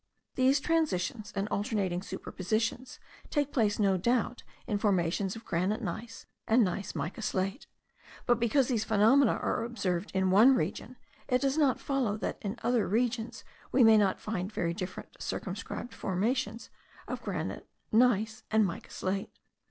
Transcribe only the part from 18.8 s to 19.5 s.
slate.